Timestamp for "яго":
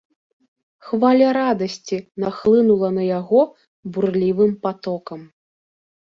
3.19-3.41